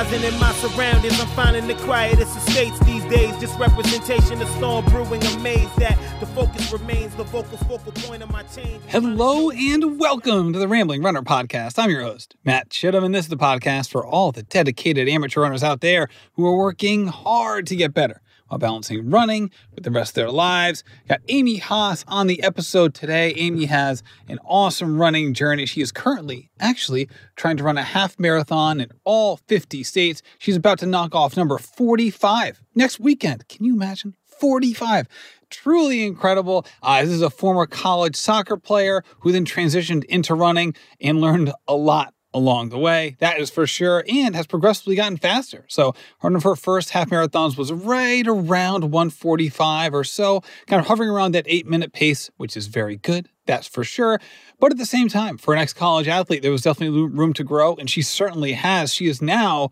[0.00, 3.36] Enterprising in my surroundings, I'm finding the quietest estates these days.
[3.38, 5.22] Just representation of storm brewing.
[5.22, 8.82] Amazed that the focus remains the vocal focal point of my change.
[8.88, 11.78] Hello and welcome to the Rambling Runner Podcast.
[11.78, 15.42] I'm your host, Matt Chittum, and this is the podcast for all the dedicated amateur
[15.42, 19.90] runners out there who are working hard to get better while balancing running with the
[19.90, 20.82] rest of their lives.
[21.08, 23.32] Got Amy Haas on the episode today.
[23.36, 25.66] Amy has an awesome running journey.
[25.66, 30.20] She is currently actually trying to run a half marathon in all 50 states.
[30.38, 33.48] She's about to knock off number 45 next weekend.
[33.48, 34.14] Can you imagine?
[34.26, 35.06] 45
[35.50, 36.64] truly incredible.
[36.82, 41.52] Uh, this is a former college soccer player who then transitioned into running and learned
[41.68, 43.16] a lot along the way.
[43.18, 45.64] That is for sure, and has progressively gotten faster.
[45.68, 50.86] So one of her first half marathons was right around 145 or so, kind of
[50.86, 53.28] hovering around that eight minute pace, which is very good.
[53.46, 54.20] That's for sure.
[54.60, 57.44] But at the same time, for an ex college athlete, there was definitely room to
[57.44, 58.94] grow, and she certainly has.
[58.94, 59.70] She is now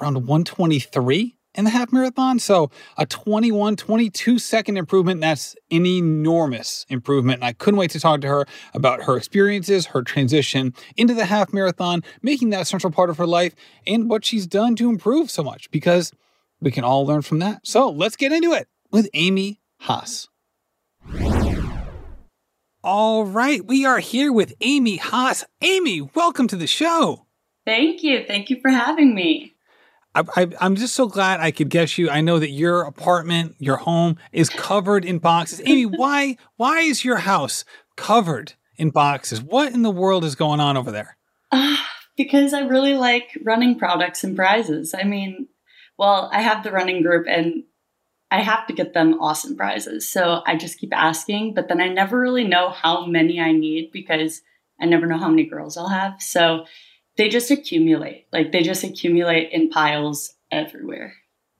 [0.00, 2.38] around 123 in the half marathon.
[2.38, 5.20] So a 21, 22 second improvement.
[5.20, 7.38] That's an enormous improvement.
[7.38, 11.26] And I couldn't wait to talk to her about her experiences, her transition into the
[11.26, 13.54] half marathon, making that a central part of her life,
[13.86, 16.12] and what she's done to improve so much because
[16.60, 17.66] we can all learn from that.
[17.66, 20.28] So let's get into it with Amy Haas.
[22.84, 25.44] All right, we are here with Amy Haas.
[25.60, 27.26] Amy, welcome to the show.
[27.64, 28.24] Thank you.
[28.26, 29.54] Thank you for having me.
[30.14, 32.10] I, am just so glad I could guess you.
[32.10, 35.62] I know that your apartment, your home, is covered in boxes.
[35.64, 37.64] Amy, why why is your house
[37.96, 39.40] covered in boxes?
[39.40, 41.16] What in the world is going on over there?
[41.50, 41.76] Uh,
[42.16, 44.94] because I really like running products and prizes.
[44.94, 45.48] I mean,
[45.98, 47.64] well, I have the running group and
[48.30, 50.10] I have to get them awesome prizes.
[50.10, 53.92] So I just keep asking, but then I never really know how many I need
[53.92, 54.40] because
[54.80, 56.20] I never know how many girls I'll have.
[56.20, 56.64] So
[57.16, 58.26] they just accumulate.
[58.32, 61.14] Like they just accumulate in piles everywhere.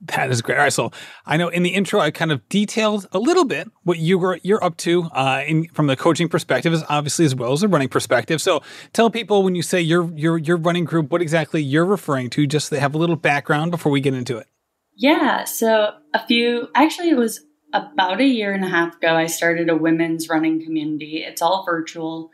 [0.05, 0.57] That is great.
[0.57, 0.91] All right, so
[1.25, 4.37] I know in the intro I kind of detailed a little bit what you were
[4.43, 7.69] you're up to uh, in from the coaching perspective, as obviously as well as the
[7.69, 8.41] running perspective.
[8.41, 12.29] So tell people when you say your your your running group, what exactly you're referring
[12.31, 14.47] to, just so they have a little background before we get into it.
[14.95, 17.39] Yeah, so a few actually it was
[17.71, 19.15] about a year and a half ago.
[19.15, 21.23] I started a women's running community.
[21.25, 22.29] It's all virtual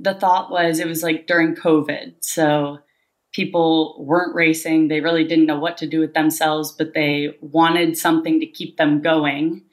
[0.00, 2.16] the thought was it was like during COVID.
[2.20, 2.78] So
[3.32, 4.88] people weren't racing.
[4.88, 8.76] They really didn't know what to do with themselves, but they wanted something to keep
[8.76, 9.64] them going.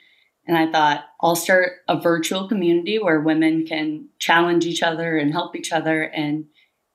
[0.48, 5.32] And I thought, I'll start a virtual community where women can challenge each other and
[5.32, 6.04] help each other.
[6.04, 6.46] And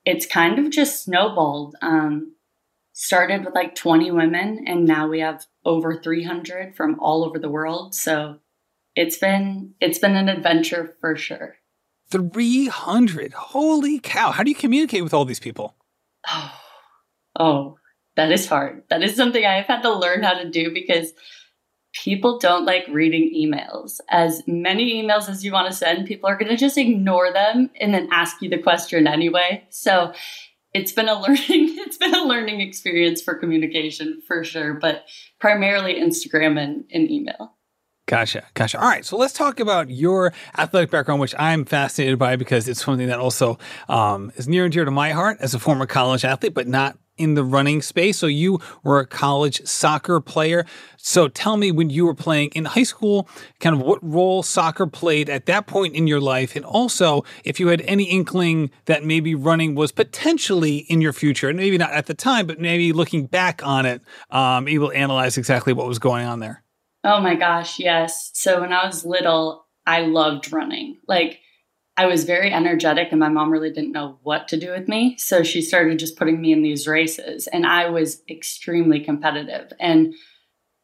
[0.05, 1.77] it's kind of just snowballed.
[1.83, 2.35] Um,
[2.93, 7.49] started with like 20 women, and now we have over 300 from all over the
[7.49, 7.95] world.
[7.95, 8.39] So
[8.95, 11.57] it's been it's been an adventure for sure.
[12.11, 13.33] 300.
[13.33, 14.31] Holy cow.
[14.31, 15.77] How do you communicate with all these people?
[16.29, 16.53] Oh,
[17.39, 17.79] oh,
[18.17, 18.83] that is hard.
[18.91, 21.13] That is something I've had to learn how to do because
[21.93, 24.01] people don't like reading emails.
[24.09, 27.71] As many emails as you want to send, people are going to just ignore them
[27.81, 29.65] and then ask you the question anyway.
[29.71, 30.13] So
[30.73, 35.05] it's been a learning it's been a learning experience for communication for sure, but
[35.39, 37.55] primarily Instagram and, and email.
[38.11, 38.45] Gotcha.
[38.55, 38.81] Gotcha.
[38.81, 39.05] All right.
[39.05, 43.21] So let's talk about your athletic background, which I'm fascinated by because it's something that
[43.21, 43.57] also
[43.89, 46.99] um, is near and dear to my heart as a former college athlete, but not
[47.19, 48.19] in the running space.
[48.19, 50.67] So you were a college soccer player.
[50.97, 53.29] So tell me when you were playing in high school,
[53.61, 56.57] kind of what role soccer played at that point in your life.
[56.57, 61.49] And also if you had any inkling that maybe running was potentially in your future,
[61.49, 64.97] and maybe not at the time, but maybe looking back on it, um, able to
[64.97, 66.65] analyze exactly what was going on there.
[67.03, 68.31] Oh my gosh, yes.
[68.35, 70.99] So when I was little, I loved running.
[71.09, 71.41] Like
[71.97, 75.17] I was very energetic and my mom really didn't know what to do with me.
[75.19, 80.15] So she started just putting me in these races and I was extremely competitive and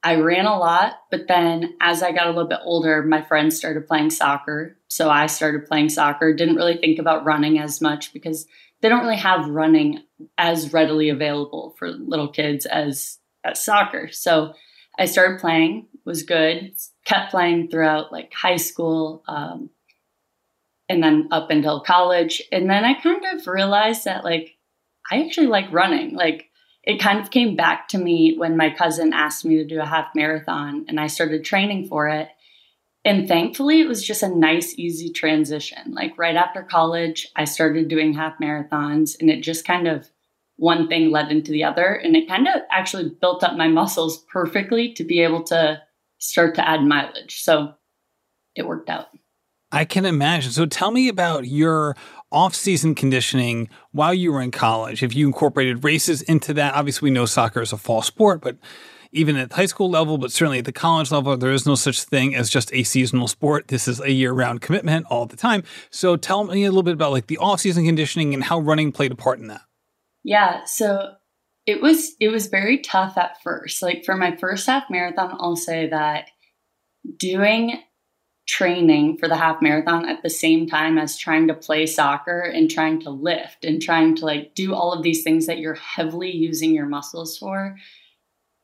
[0.03, 3.57] I ran a lot, but then as I got a little bit older, my friends
[3.57, 4.79] started playing soccer.
[4.89, 8.47] So I started playing soccer, didn't really think about running as much because
[8.81, 10.03] they don't really have running
[10.39, 14.09] as readily available for little kids as, as soccer.
[14.13, 14.55] So
[14.99, 16.73] I started playing was good.
[17.05, 19.71] Kept playing throughout like high school, um,
[20.89, 22.41] and then up until college.
[22.53, 24.57] And then I kind of realized that like
[25.11, 26.15] I actually like running.
[26.15, 26.49] Like
[26.85, 29.85] it kind of came back to me when my cousin asked me to do a
[29.85, 32.29] half marathon, and I started training for it.
[33.05, 35.93] And thankfully, it was just a nice, easy transition.
[35.93, 40.09] Like right after college, I started doing half marathons, and it just kind of
[40.57, 41.95] one thing led into the other.
[41.95, 45.83] And it kind of actually built up my muscles perfectly to be able to
[46.29, 47.41] start to add mileage.
[47.41, 47.75] So
[48.55, 49.07] it worked out.
[49.73, 50.53] I can imagine.
[50.53, 51.97] So tell me about your
[52.31, 55.03] off-season conditioning while you were in college.
[55.03, 58.57] If you incorporated races into that, obviously we know soccer is a fall sport, but
[59.13, 61.75] even at the high school level, but certainly at the college level, there is no
[61.75, 63.69] such thing as just a seasonal sport.
[63.69, 65.63] This is a year-round commitment all the time.
[65.91, 69.13] So tell me a little bit about like the off-season conditioning and how running played
[69.13, 69.63] a part in that.
[70.23, 71.13] Yeah, so
[71.67, 73.83] it was it was very tough at first.
[73.83, 76.31] Like for my first half marathon, I'll say that
[77.19, 77.83] doing
[78.47, 82.71] training for the half marathon at the same time as trying to play soccer and
[82.71, 86.31] trying to lift and trying to like do all of these things that you're heavily
[86.31, 87.77] using your muscles for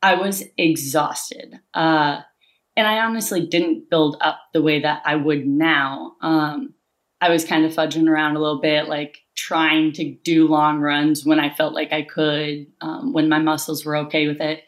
[0.00, 2.20] i was exhausted uh,
[2.76, 6.72] and i honestly didn't build up the way that i would now um,
[7.20, 11.24] i was kind of fudging around a little bit like trying to do long runs
[11.24, 14.62] when i felt like i could um, when my muscles were okay with it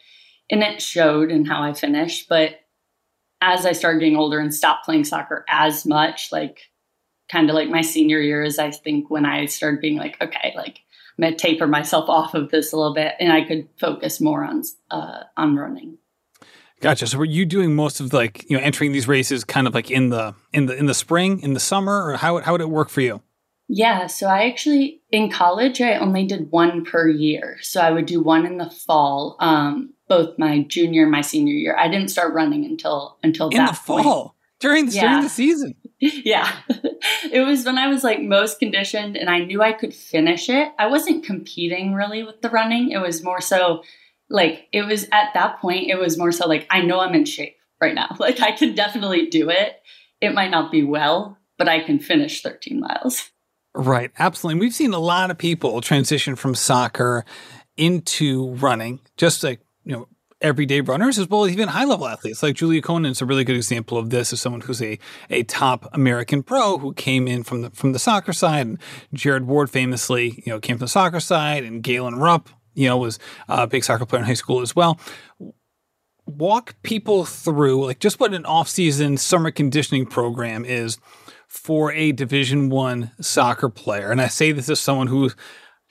[0.49, 2.59] and it showed in how i finished but
[3.41, 6.71] as I started getting older and stopped playing soccer as much, like
[7.29, 10.79] kind of like my senior years, I think when I started being like, okay, like
[11.17, 14.43] I'm gonna taper myself off of this a little bit, and I could focus more
[14.43, 15.97] on uh, on running.
[16.81, 17.07] Gotcha.
[17.07, 19.91] So were you doing most of like you know entering these races kind of like
[19.91, 22.69] in the in the in the spring, in the summer, or how how would it
[22.69, 23.21] work for you?
[23.67, 27.57] Yeah, so I actually in college I only did one per year.
[27.61, 29.37] So I would do one in the fall.
[29.39, 31.75] Um, both my junior and my senior year.
[31.77, 34.31] I didn't start running until until in that the fall point.
[34.59, 35.01] during the yeah.
[35.01, 35.75] during the season.
[35.99, 36.51] yeah,
[37.31, 40.71] it was when I was like most conditioned, and I knew I could finish it.
[40.77, 42.91] I wasn't competing really with the running.
[42.91, 43.81] It was more so
[44.29, 45.89] like it was at that point.
[45.89, 48.15] It was more so like I know I'm in shape right now.
[48.19, 49.81] Like I can definitely do it.
[50.21, 53.31] It might not be well, but I can finish 13 miles.
[53.75, 54.61] Right, absolutely.
[54.61, 57.25] We've seen a lot of people transition from soccer
[57.75, 60.07] into running, just like you know,
[60.41, 62.41] everyday runners as well as even high level athletes.
[62.41, 64.97] Like Julia Conan is a really good example of this as someone who's a,
[65.29, 68.65] a top American pro who came in from the from the soccer side.
[68.65, 68.79] And
[69.13, 72.97] Jared Ward famously, you know, came from the soccer side, and Galen Rupp, you know,
[72.97, 73.19] was
[73.49, 74.97] a big soccer player in high school as well.
[76.25, 80.97] Walk people through like just what an off-season summer conditioning program is
[81.47, 84.11] for a division one soccer player.
[84.11, 85.29] And I say this as someone who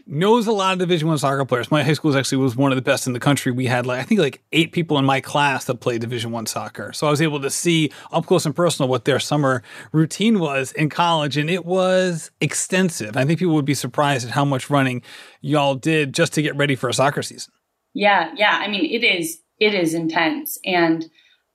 [0.06, 1.70] knows a lot of Division One soccer players.
[1.70, 3.52] My high school actually was one of the best in the country.
[3.52, 6.46] We had like I think like eight people in my class that played Division One
[6.46, 9.62] soccer, so I was able to see up close and personal what their summer
[9.92, 13.16] routine was in college, and it was extensive.
[13.16, 15.02] I think people would be surprised at how much running
[15.40, 17.52] y'all did just to get ready for a soccer season.
[17.94, 18.58] Yeah, yeah.
[18.60, 21.04] I mean, it is it is intense, and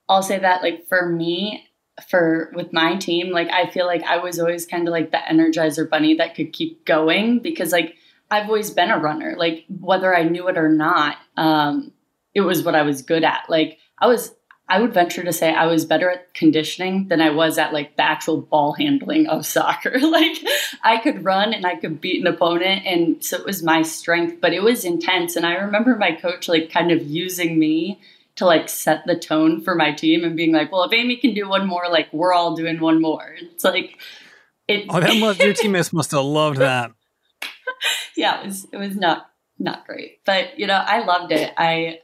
[0.08, 1.66] I'll say that like for me.
[2.08, 5.18] For with my team, like I feel like I was always kind of like the
[5.18, 7.96] energizer bunny that could keep going because like
[8.30, 9.34] I've always been a runner.
[9.36, 11.92] Like whether I knew it or not, um,
[12.34, 13.44] it was what I was good at.
[13.48, 14.34] Like I was,
[14.68, 17.96] I would venture to say I was better at conditioning than I was at like
[17.96, 19.98] the actual ball handling of soccer.
[19.98, 20.38] like
[20.84, 24.40] I could run and I could beat an opponent, and so it was my strength.
[24.40, 28.00] But it was intense, and I remember my coach like kind of using me
[28.40, 31.34] to like set the tone for my team and being like, well, if Amy can
[31.34, 33.36] do one more, like we're all doing one more.
[33.38, 33.98] It's like.
[34.66, 36.92] It, oh, that must your teammates must have loved that.
[38.16, 40.24] yeah, it was it was not not great.
[40.24, 41.52] But you know, I loved it.
[41.58, 41.98] I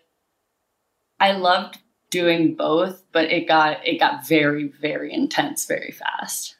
[1.18, 1.78] I loved
[2.10, 6.56] doing both, but it got it got very, very intense very fast.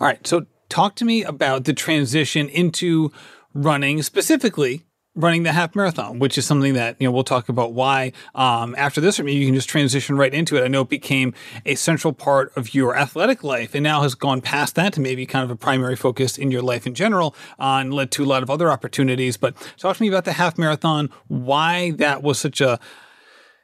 [0.00, 0.26] All right.
[0.26, 3.12] So talk to me about the transition into
[3.54, 4.82] running specifically
[5.14, 8.74] running the half marathon, which is something that you know we'll talk about why um,
[8.78, 10.64] after this, or maybe you can just transition right into it.
[10.64, 11.34] I know it became
[11.66, 15.26] a central part of your athletic life, and now has gone past that to maybe
[15.26, 18.26] kind of a primary focus in your life in general, uh, and led to a
[18.26, 19.36] lot of other opportunities.
[19.36, 22.78] But talk to me about the half marathon, why that was such a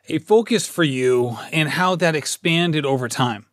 [0.09, 3.47] a focus for you, and how that expanded over time.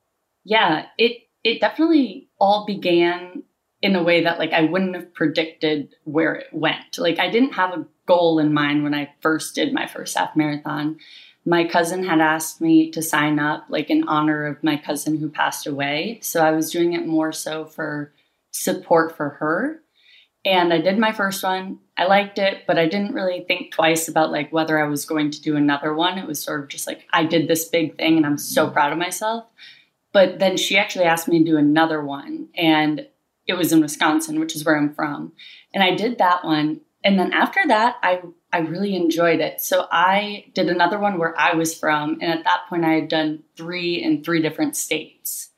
[0.44, 3.44] Yeah, it it definitely all began
[3.84, 6.98] in a way that like I wouldn't have predicted where it went.
[6.98, 10.38] Like I didn't have a goal in mind when I first did my first half
[10.38, 10.98] marathon.
[11.46, 15.30] My cousin had asked me to sign up like in honor of my cousin who
[15.30, 16.20] passed away.
[16.22, 18.14] So I was doing it more so for
[18.52, 19.82] support for her.
[20.46, 21.80] And I did my first one.
[21.98, 25.30] I liked it, but I didn't really think twice about like whether I was going
[25.32, 26.18] to do another one.
[26.18, 28.74] It was sort of just like I did this big thing and I'm so mm-hmm.
[28.74, 29.46] proud of myself.
[30.14, 33.08] But then she actually asked me to do another one and
[33.48, 35.34] it was in Wisconsin, which is where I'm from.
[35.74, 36.82] And I did that one.
[37.04, 38.22] And then after that, I
[38.54, 39.62] I really enjoyed it.
[39.62, 42.20] So I did another one where I was from.
[42.22, 45.50] And at that point, I had done three in three different states.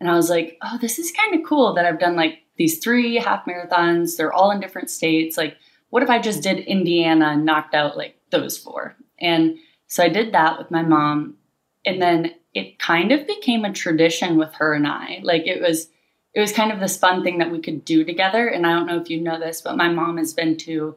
[0.00, 2.78] And I was like, oh, this is kind of cool that I've done like these
[2.78, 4.16] three half marathons.
[4.16, 5.36] They're all in different states.
[5.36, 5.56] Like,
[5.90, 8.96] what if I just did Indiana and knocked out like those four?
[9.20, 11.36] And so I did that with my mom.
[11.84, 15.20] And then it kind of became a tradition with her and I.
[15.22, 15.88] Like, it was,
[16.34, 18.46] it was kind of this fun thing that we could do together.
[18.46, 20.96] And I don't know if you know this, but my mom has been to,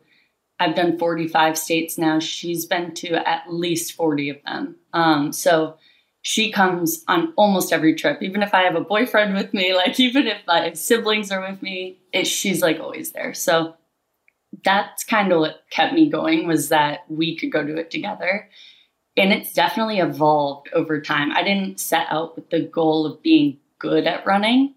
[0.60, 2.20] I've done 45 states now.
[2.20, 4.76] She's been to at least 40 of them.
[4.94, 5.78] Um, so
[6.22, 10.00] she comes on almost every trip, even if I have a boyfriend with me, like
[10.00, 13.34] even if my siblings are with me, it, she's like always there.
[13.34, 13.76] So
[14.64, 18.50] that's kind of what kept me going was that we could go do it together.
[19.18, 21.32] And it's definitely evolved over time.
[21.32, 24.76] I didn't set out with the goal of being good at running.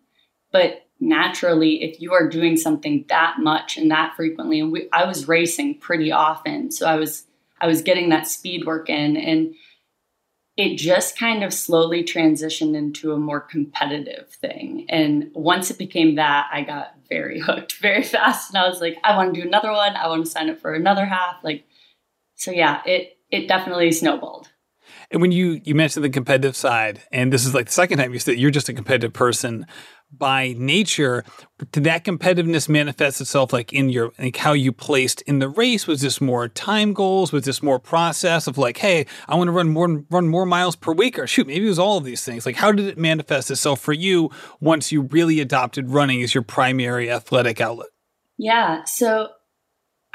[0.53, 5.05] But naturally, if you are doing something that much and that frequently, and we, I
[5.05, 7.27] was racing pretty often, so I was
[7.61, 9.55] I was getting that speed work in, and
[10.57, 14.87] it just kind of slowly transitioned into a more competitive thing.
[14.89, 18.99] And once it became that, I got very hooked very fast, and I was like,
[19.05, 19.97] I want to do another one.
[19.97, 21.37] I want to sign up for another half.
[21.43, 21.65] Like,
[22.35, 24.49] so yeah, it it definitely snowballed.
[25.11, 28.13] And when you you mentioned the competitive side, and this is like the second time
[28.13, 29.67] you said you're just a competitive person
[30.11, 31.25] by nature,
[31.73, 35.87] did that competitiveness manifest itself like in your like how you placed in the race?
[35.87, 37.33] Was this more time goals?
[37.33, 40.77] Was this more process of like, hey, I want to run more run more miles
[40.77, 41.19] per week?
[41.19, 42.47] Or shoot, maybe it was all of these things.
[42.47, 46.43] Like how did it manifest itself for you once you really adopted running as your
[46.43, 47.89] primary athletic outlet?
[48.39, 48.85] Yeah.
[48.85, 49.31] So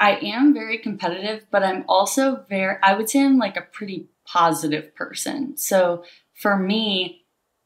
[0.00, 4.08] I am very competitive, but I'm also very I would say I'm like a pretty
[4.26, 5.56] positive person.
[5.56, 7.21] So for me,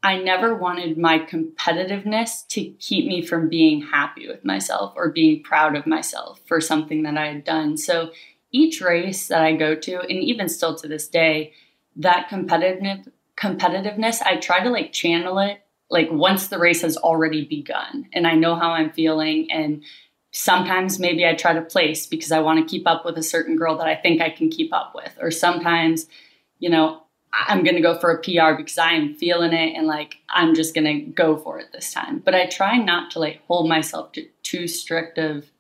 [0.06, 5.42] I never wanted my competitiveness to keep me from being happy with myself or being
[5.42, 7.76] proud of myself for something that I had done.
[7.76, 8.12] So
[8.52, 11.54] each race that I go to, and even still to this day,
[11.96, 17.44] that competitive competitiveness, I try to like channel it like once the race has already
[17.44, 19.82] begun and I know how I'm feeling and
[20.30, 23.56] sometimes maybe I try to place because I want to keep up with a certain
[23.56, 26.06] girl that I think I can keep up with or sometimes
[26.60, 27.05] you know
[27.46, 30.74] I'm going to go for a PR because I'm feeling it and like I'm just
[30.74, 32.20] going to go for it this time.
[32.24, 35.50] But I try not to like hold myself to too strict of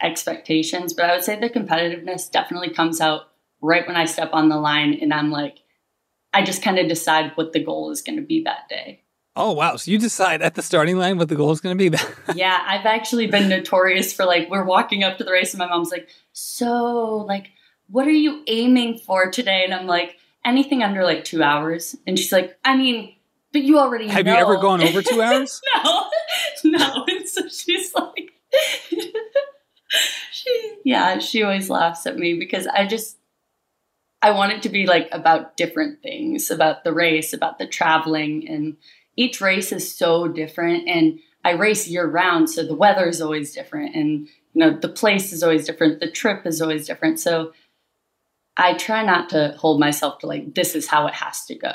[0.00, 0.92] expectations.
[0.92, 3.28] But I would say the competitiveness definitely comes out
[3.60, 5.58] right when I step on the line and I'm like,
[6.32, 9.02] I just kind of decide what the goal is going to be that day.
[9.34, 9.76] Oh wow!
[9.76, 11.96] So you decide at the starting line what the goal is going to be.
[12.34, 15.68] yeah, I've actually been notorious for like we're walking up to the race and my
[15.68, 17.50] mom's like, "So, like,
[17.86, 21.96] what are you aiming for today?" And I'm like, anything under like two hours.
[22.06, 23.14] And she's like, I mean,
[23.52, 24.32] but you already have know.
[24.34, 25.60] you ever gone over two hours?
[25.74, 26.06] no,
[26.64, 27.04] no.
[27.08, 28.32] And so she's like,
[30.32, 33.18] she, yeah, she always laughs at me because I just,
[34.20, 38.48] I want it to be like about different things, about the race, about the traveling,
[38.48, 38.76] and
[39.16, 40.88] each race is so different.
[40.88, 44.88] And I race year round, so the weather is always different, and you know the
[44.88, 47.20] place is always different, the trip is always different.
[47.20, 47.52] So
[48.58, 51.72] I try not to hold myself to like, this is how it has to go.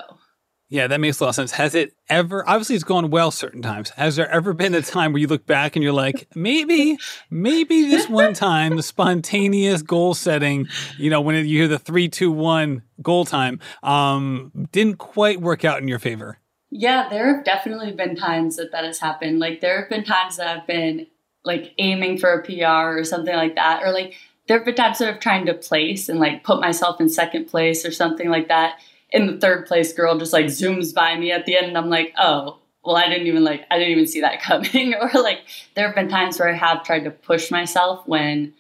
[0.70, 1.52] Yeah, that makes a lot of sense.
[1.52, 3.92] Has it ever, obviously, it's gone well certain times.
[3.92, 6.98] Has there ever been a time where you look back and you're like, maybe,
[7.30, 12.10] maybe this one time, the spontaneous goal setting, you know, when you hear the three,
[12.10, 16.40] two, one goal time, um, didn't quite work out in your favor?
[16.72, 19.38] Yeah, there have definitely been times that that has happened.
[19.38, 21.06] Like, there have been times that I've been
[21.46, 24.16] like aiming for a PR or something like that, or like
[24.48, 27.46] there have been times that I've trying to place and like put myself in second
[27.46, 28.80] place or something like that.
[29.14, 31.90] And the third place girl just like zooms by me at the end and I'm
[31.90, 34.94] like, oh, well, I didn't even like, I didn't even see that coming.
[35.00, 35.40] or like,
[35.76, 38.54] there have been times where I have tried to push myself when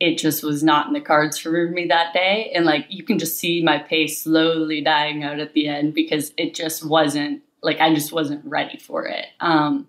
[0.00, 2.50] it just was not in the cards for me that day.
[2.54, 6.32] And like, you can just see my pace slowly dying out at the end because
[6.36, 9.26] it just wasn't like, I just wasn't ready for it.
[9.40, 9.88] Um,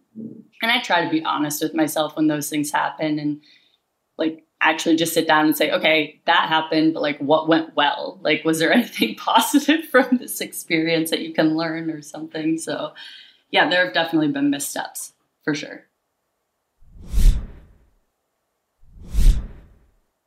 [0.61, 3.41] and I try to be honest with myself when those things happen and
[4.17, 8.19] like actually just sit down and say, okay, that happened, but like what went well?
[8.21, 12.57] Like, was there anything positive from this experience that you can learn or something?
[12.57, 12.93] So,
[13.51, 15.85] yeah, there have definitely been missteps for sure.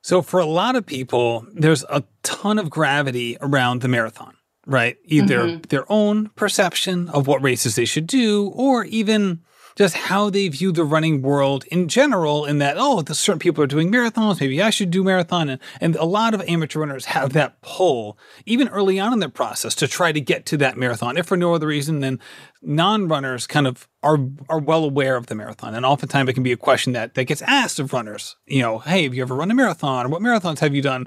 [0.03, 4.97] So, for a lot of people, there's a ton of gravity around the marathon, right?
[5.05, 5.61] Either mm-hmm.
[5.69, 9.43] their own perception of what races they should do, or even
[9.77, 13.63] just how they view the running world in general, in that, oh, the certain people
[13.63, 15.51] are doing marathons, maybe I should do marathon.
[15.51, 19.29] And, and a lot of amateur runners have that pull, even early on in their
[19.29, 22.19] process, to try to get to that marathon, if for no other reason than
[22.63, 24.19] non-runners kind of are
[24.49, 25.75] are well aware of the marathon.
[25.75, 28.79] And oftentimes it can be a question that, that gets asked of runners, you know,
[28.79, 30.07] hey, have you ever run a marathon?
[30.07, 31.07] Or what marathons have you done?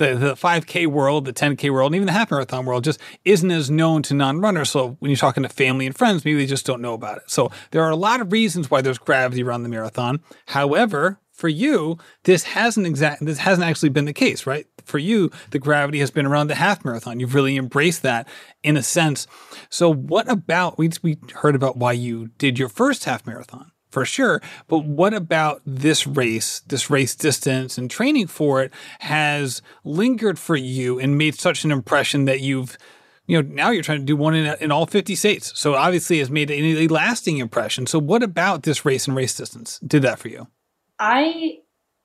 [0.00, 3.50] The, the 5K world, the 10K world, and even the half marathon world just isn't
[3.50, 4.70] as known to non runners.
[4.70, 7.24] So when you're talking to family and friends, maybe they just don't know about it.
[7.30, 10.20] So there are a lot of reasons why there's gravity around the marathon.
[10.46, 14.66] However, for you, this hasn't exact this hasn't actually been the case, right?
[14.84, 17.20] For you, the gravity has been around the half marathon.
[17.20, 18.26] You've really embraced that
[18.62, 19.26] in a sense.
[19.68, 24.04] So what about we we heard about why you did your first half marathon, for
[24.04, 24.40] sure.
[24.68, 30.56] But what about this race, this race distance and training for it has lingered for
[30.56, 32.78] you and made such an impression that you've,
[33.26, 35.52] you know, now you're trying to do one in, in all 50 states.
[35.58, 37.86] So obviously has made a, a lasting impression.
[37.86, 40.46] So what about this race and race distance did that for you?
[40.98, 41.58] I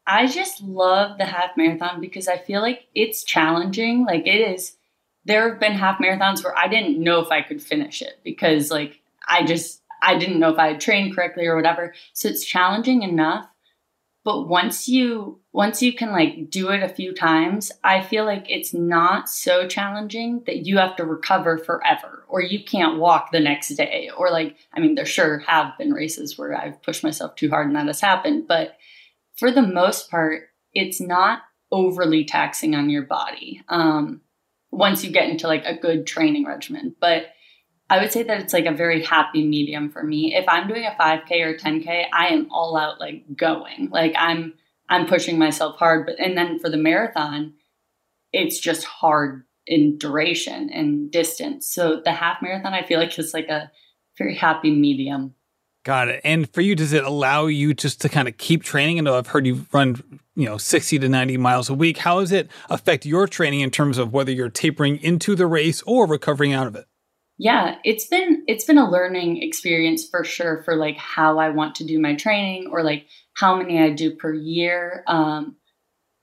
[0.08, 4.06] I just love the half marathon because I feel like it's challenging.
[4.06, 4.76] Like it is
[5.26, 8.72] there have been half marathons where I didn't know if I could finish it because
[8.72, 11.94] like I just I didn't know if I had trained correctly or whatever.
[12.14, 13.48] So it's challenging enough.
[14.24, 18.46] But once you once you can like do it a few times, I feel like
[18.50, 23.40] it's not so challenging that you have to recover forever or you can't walk the
[23.40, 27.36] next day or like I mean there sure have been races where I've pushed myself
[27.36, 28.78] too hard and that has happened, but
[29.36, 33.62] for the most part, it's not overly taxing on your body.
[33.70, 34.22] Um,
[34.72, 37.28] once you get into like a good training regimen, but
[37.90, 40.36] I would say that it's like a very happy medium for me.
[40.36, 43.90] If I'm doing a 5K or 10K, I am all out like going.
[43.92, 44.54] Like I'm
[44.90, 47.54] I'm pushing myself hard, but and then for the marathon,
[48.32, 51.68] it's just hard in duration and distance.
[51.68, 53.72] So the half marathon I feel like is like a
[54.18, 55.36] very happy medium.
[55.84, 56.22] Got it.
[56.24, 58.98] And for you, does it allow you just to kind of keep training?
[58.98, 62.00] I know I've heard you run, you know, 60 to 90 miles a week.
[62.00, 65.84] How does it affect your training in terms of whether you're tapering into the race
[65.86, 66.88] or recovering out of it?
[67.38, 71.76] Yeah, it's been it's been a learning experience for sure for like how I want
[71.76, 75.04] to do my training or like how many I do per year.
[75.08, 75.58] Um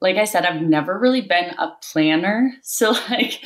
[0.00, 2.52] like I said, I've never really been a planner.
[2.62, 3.40] So like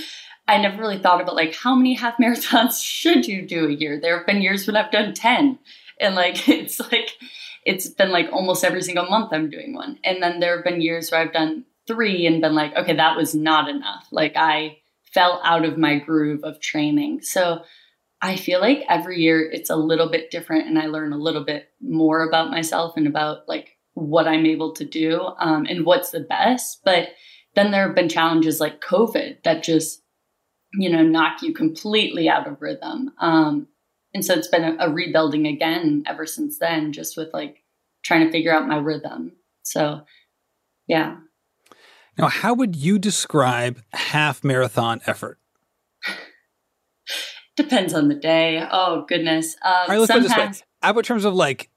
[0.48, 4.00] I never really thought about like how many half marathons should you do a year?
[4.00, 5.58] There have been years when I've done 10
[6.00, 7.10] and like it's like
[7.64, 9.98] it's been like almost every single month I'm doing one.
[10.04, 13.16] And then there have been years where I've done 3 and been like okay, that
[13.16, 14.06] was not enough.
[14.12, 14.78] Like I
[15.16, 17.22] fell out of my groove of training.
[17.22, 17.62] So
[18.20, 21.42] I feel like every year it's a little bit different and I learn a little
[21.42, 26.10] bit more about myself and about like what I'm able to do um, and what's
[26.10, 26.82] the best.
[26.84, 27.08] But
[27.54, 30.02] then there have been challenges like COVID that just,
[30.74, 33.12] you know, knock you completely out of rhythm.
[33.18, 33.68] Um,
[34.12, 37.64] and so it's been a, a rebuilding again ever since then, just with like
[38.04, 39.32] trying to figure out my rhythm.
[39.62, 40.02] So,
[40.86, 41.16] yeah.
[42.18, 45.38] Now, how would you describe half marathon effort?
[47.56, 48.66] Depends on the day.
[48.70, 49.56] Oh goodness.
[49.64, 50.66] Uh, All right, let's sometimes- put it this way.
[50.82, 51.70] How about terms of like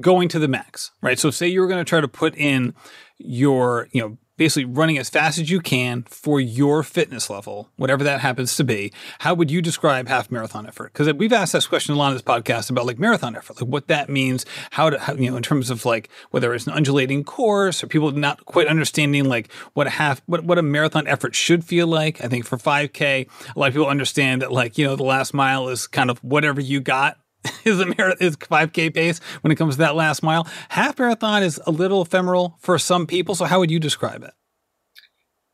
[0.00, 1.18] going to the max, right?
[1.18, 2.74] So, say you were going to try to put in
[3.18, 8.02] your, you know, basically running as fast as you can for your fitness level, whatever
[8.02, 8.90] that happens to be.
[9.18, 10.94] How would you describe half marathon effort?
[10.94, 13.70] Because we've asked this question a lot on this podcast about like marathon effort, like
[13.70, 16.72] what that means, how to, how, you know, in terms of like whether it's an
[16.72, 21.06] undulating course or people not quite understanding like what a half, what, what a marathon
[21.06, 22.24] effort should feel like.
[22.24, 25.34] I think for 5K, a lot of people understand that like, you know, the last
[25.34, 27.18] mile is kind of whatever you got
[27.64, 30.46] is a marathon is 5k pace when it comes to that last mile.
[30.68, 33.34] Half marathon is a little ephemeral for some people.
[33.34, 34.32] So how would you describe it?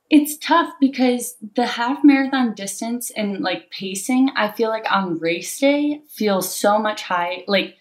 [0.09, 5.59] It's tough because the half marathon distance and like pacing, I feel like on race
[5.59, 7.45] day feels so much high.
[7.49, 7.75] Like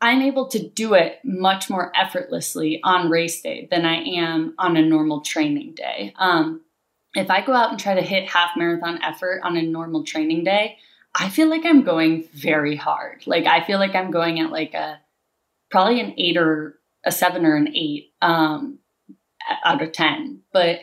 [0.00, 4.76] I'm able to do it much more effortlessly on race day than I am on
[4.76, 6.14] a normal training day.
[6.16, 6.62] Um,
[7.14, 10.44] if I go out and try to hit half marathon effort on a normal training
[10.44, 10.78] day,
[11.14, 13.26] I feel like I'm going very hard.
[13.26, 15.00] Like I feel like I'm going at like a
[15.70, 18.78] probably an eight or a seven or an eight um,
[19.64, 20.40] out of ten.
[20.52, 20.80] But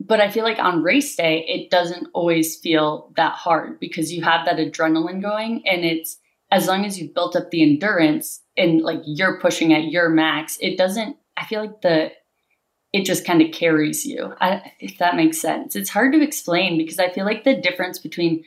[0.00, 4.22] but I feel like on race day it doesn't always feel that hard because you
[4.22, 6.18] have that adrenaline going, and it's
[6.50, 10.58] as long as you've built up the endurance and like you're pushing at your max,
[10.60, 11.16] it doesn't.
[11.36, 12.12] I feel like the
[12.92, 14.34] it just kind of carries you.
[14.40, 17.98] I, if that makes sense, it's hard to explain because I feel like the difference
[17.98, 18.44] between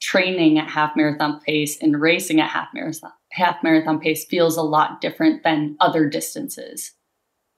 [0.00, 4.62] training at half marathon pace and racing at half marathon half marathon pace feels a
[4.62, 6.92] lot different than other distances.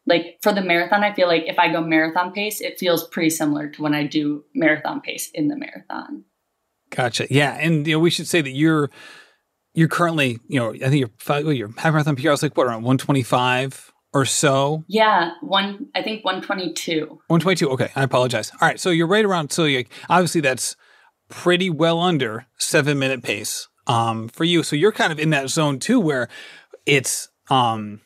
[0.06, 3.30] Like for the marathon, I feel like if I go marathon pace, it feels pretty
[3.30, 6.24] similar to when I do marathon pace in the marathon.
[6.90, 7.26] Gotcha.
[7.30, 8.90] Yeah, and you know we should say that you're
[9.74, 12.66] you're currently you know I think your five, your half marathon PR is like what
[12.66, 14.84] around one twenty five or so.
[14.88, 17.20] Yeah, one I think one twenty two.
[17.28, 17.70] One twenty two.
[17.70, 18.50] Okay, I apologize.
[18.60, 19.52] All right, so you're right around.
[19.52, 20.76] So you obviously that's
[21.32, 24.62] pretty well under seven minute pace um, for you.
[24.62, 26.28] So you're kind of in that zone too, where
[26.84, 28.02] it's um,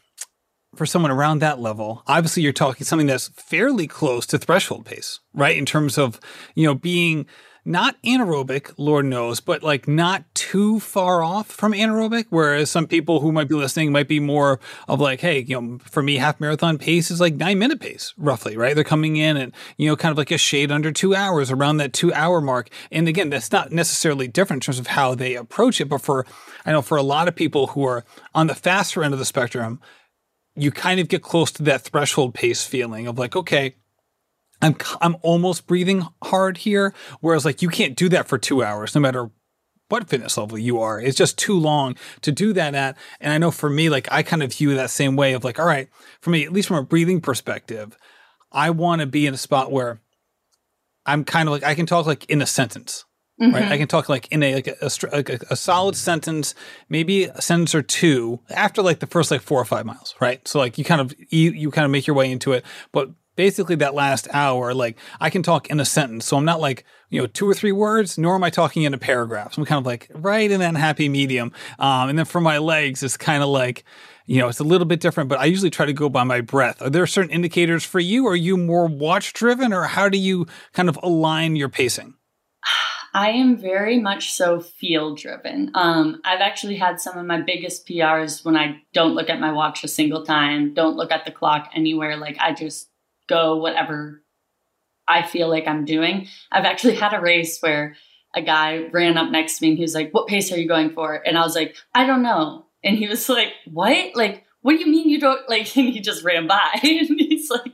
[0.77, 2.05] for someone around that level.
[2.07, 5.57] Obviously, you're talking something that's fairly close to threshold pace, right?
[5.57, 6.21] In terms of
[6.55, 7.27] you know being
[7.67, 12.27] not anaerobic, Lord knows, but like not too far off from anaerobic.
[12.31, 15.79] Whereas some people who might be listening might be more of like, hey, you know,
[15.79, 18.75] for me, half marathon pace is like nine minute pace, roughly, right?
[18.75, 21.79] They're coming in and, you know, kind of like a shade under two hours around
[21.79, 22.69] that two hour mark.
[22.91, 25.89] And again, that's not necessarily different in terms of how they approach it.
[25.89, 26.25] But for,
[26.65, 29.27] I know for a lot of people who are on the faster end of the
[29.27, 29.81] spectrum,
[30.55, 33.75] you kind of get close to that threshold pace feeling of like, okay,
[34.63, 36.95] I'm I'm almost breathing hard here.
[37.21, 39.31] Whereas like you can't do that for two hours, no matter
[39.89, 41.01] what fitness level you are.
[41.01, 42.97] It's just too long to do that at.
[43.21, 45.59] And I know for me, like I kind of view that same way of like,
[45.59, 45.89] all right,
[46.21, 47.97] for me, at least from a breathing perspective,
[48.51, 50.01] I want to be in a spot where
[51.05, 53.05] I'm kind of like I can talk like in a sentence.
[53.41, 53.55] Mm-hmm.
[53.55, 56.55] Right, I can talk like in a like a, a, a, a, solid sentence,
[56.89, 60.15] maybe a sentence or two after like the first like four or five miles.
[60.21, 62.65] Right, so like you kind of you, you kind of make your way into it,
[62.93, 66.25] but basically that last hour, like I can talk in a sentence.
[66.25, 68.95] So I'm not like, you know, two or three words, nor am I talking in
[68.95, 69.55] a paragraph.
[69.55, 71.53] So I'm kind of like right in that happy medium.
[71.79, 73.85] Um, and then for my legs, it's kind of like,
[74.27, 76.41] you know, it's a little bit different, but I usually try to go by my
[76.41, 76.83] breath.
[76.83, 78.27] Are there certain indicators for you?
[78.27, 82.15] Are you more watch driven or how do you kind of align your pacing?
[83.15, 85.71] I am very much so feel driven.
[85.75, 89.53] Um, I've actually had some of my biggest PRs when I don't look at my
[89.53, 92.19] watch a single time, don't look at the clock anywhere.
[92.19, 92.91] Like I just
[93.29, 94.23] go whatever
[95.09, 96.27] I feel like I'm doing.
[96.51, 97.97] I've actually had a race where
[98.35, 100.69] a guy ran up next to me and he was like, What pace are you
[100.69, 101.15] going for?
[101.15, 102.67] And I was like, I don't know.
[102.83, 104.17] And he was like, What?
[104.17, 107.51] Like, what do you mean you don't like and he just ran by and he's
[107.51, 107.73] like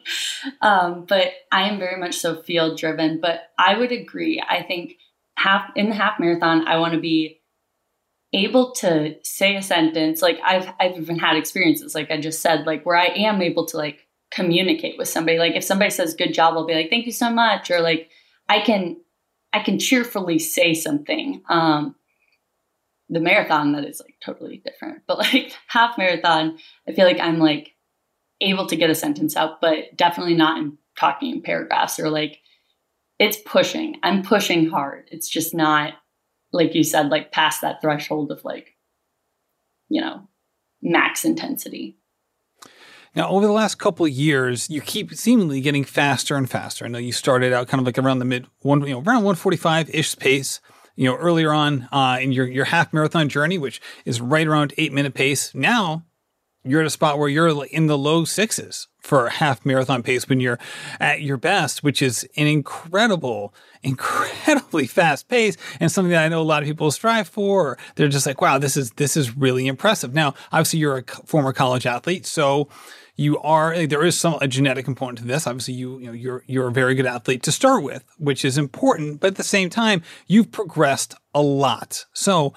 [0.61, 4.99] um, but i am very much so field driven but i would agree i think
[5.39, 7.41] half in the half marathon i want to be
[8.35, 12.67] able to say a sentence like i've i've even had experiences like i just said
[12.67, 14.02] like where i am able to like
[14.33, 15.39] communicate with somebody.
[15.39, 17.71] Like if somebody says good job, I'll be like, thank you so much.
[17.71, 18.11] Or like
[18.49, 18.97] I can
[19.53, 21.43] I can cheerfully say something.
[21.49, 21.95] Um
[23.09, 25.03] the marathon that is like totally different.
[25.07, 27.73] But like half marathon, I feel like I'm like
[28.41, 32.41] able to get a sentence out, but definitely not in talking in paragraphs or like
[33.19, 33.97] it's pushing.
[34.03, 35.09] I'm pushing hard.
[35.13, 35.95] It's just not
[36.53, 38.75] like you said, like past that threshold of like,
[39.89, 40.29] you know,
[40.83, 41.99] max intensity.
[43.15, 46.85] Now, over the last couple of years, you keep seemingly getting faster and faster.
[46.85, 49.25] I know you started out kind of like around the mid one, you know, around
[49.25, 50.61] 145 ish pace.
[50.95, 54.75] You know, earlier on uh, in your your half marathon journey, which is right around
[54.77, 55.55] eight minute pace.
[55.55, 56.05] Now,
[56.65, 60.39] you're at a spot where you're in the low sixes for half marathon pace when
[60.39, 60.59] you're
[61.01, 66.41] at your best, which is an incredible, incredibly fast pace and something that I know
[66.41, 67.79] a lot of people strive for.
[67.97, 70.15] They're just like, wow, this is this is really impressive.
[70.15, 72.69] Now, obviously, you're a former college athlete, so
[73.23, 75.47] you are there is some a genetic component to this.
[75.47, 78.59] Obviously, you you know you're you're a very good athlete to start with, which is
[78.59, 79.21] important.
[79.21, 82.07] But at the same time, you've progressed a lot.
[82.13, 82.53] So,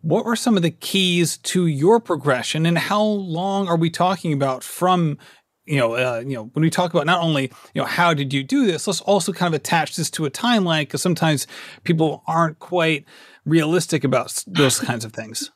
[0.00, 4.32] what were some of the keys to your progression, and how long are we talking
[4.32, 5.18] about from
[5.66, 8.34] you know, uh, you know, when we talk about not only, you know, how did
[8.34, 11.46] you do this, let's also kind of attach this to a timeline because sometimes
[11.84, 13.06] people aren't quite
[13.46, 15.50] realistic about those kinds of things.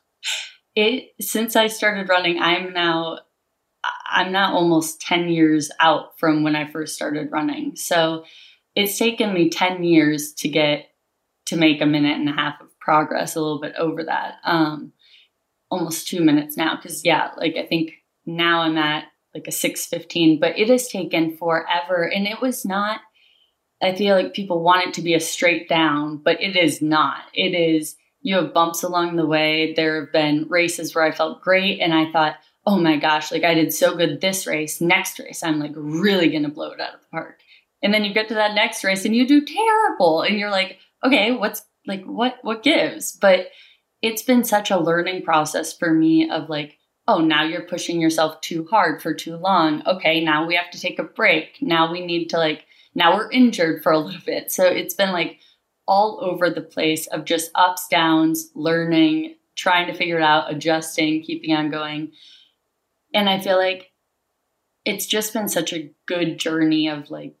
[0.75, 3.19] It since I started running, I'm now
[4.09, 7.75] I'm not almost 10 years out from when I first started running.
[7.75, 8.25] So
[8.75, 10.87] it's taken me 10 years to get
[11.47, 14.35] to make a minute and a half of progress, a little bit over that.
[14.43, 14.93] Um,
[15.71, 16.77] almost two minutes now.
[16.81, 17.91] Cause yeah, like I think
[18.25, 22.03] now I'm at like a 615, but it has taken forever.
[22.03, 22.99] And it was not,
[23.81, 27.21] I feel like people want it to be a straight down, but it is not.
[27.33, 29.73] It is, you have bumps along the way.
[29.73, 32.35] There have been races where I felt great and I thought,
[32.69, 36.29] oh my gosh, like I did so good this race, next race, I'm like really
[36.29, 37.39] gonna blow it out of the park.
[37.81, 40.21] And then you get to that next race and you do terrible.
[40.21, 43.13] And you're like, okay, what's like what what gives?
[43.13, 43.47] But
[44.03, 46.77] it's been such a learning process for me of like,
[47.07, 49.81] oh, now you're pushing yourself too hard for too long.
[49.87, 51.57] Okay, now we have to take a break.
[51.61, 54.51] Now we need to like now we're injured for a little bit.
[54.51, 55.39] So it's been like
[55.87, 61.23] all over the place of just ups, downs, learning, trying to figure it out, adjusting,
[61.23, 62.11] keeping on going.
[63.13, 63.91] And I feel like
[64.85, 67.35] it's just been such a good journey of like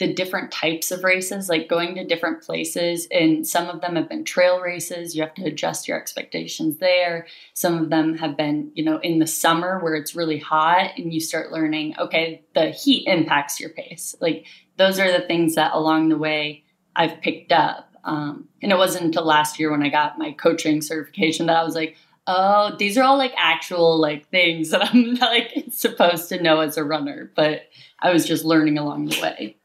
[0.00, 3.06] the different types of races, like going to different places.
[3.10, 5.14] And some of them have been trail races.
[5.14, 7.26] You have to adjust your expectations there.
[7.52, 11.12] Some of them have been, you know, in the summer where it's really hot and
[11.12, 14.14] you start learning, okay, the heat impacts your pace.
[14.22, 14.46] Like
[14.78, 16.64] those are the things that along the way
[16.96, 17.94] I've picked up.
[18.02, 21.64] Um, and it wasn't until last year when I got my coaching certification that I
[21.64, 26.42] was like, oh, these are all like actual like things that I'm like supposed to
[26.42, 27.62] know as a runner, but
[28.00, 29.56] I was just learning along the way.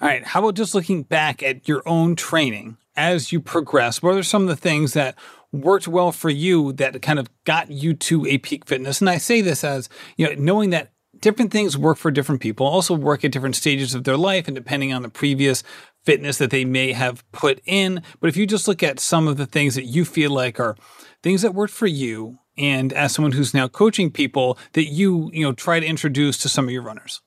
[0.00, 0.24] All right.
[0.24, 4.02] How about just looking back at your own training as you progress?
[4.02, 5.14] What are some of the things that
[5.52, 9.00] worked well for you that kind of got you to a peak fitness?
[9.00, 12.66] And I say this as, you know, knowing that different things work for different people,
[12.66, 15.62] also work at different stages of their life and depending on the previous
[16.04, 18.02] fitness that they may have put in.
[18.20, 20.76] But if you just look at some of the things that you feel like are
[21.22, 25.44] things that worked for you and as someone who's now coaching people that you, you
[25.44, 27.22] know, try to introduce to some of your runners.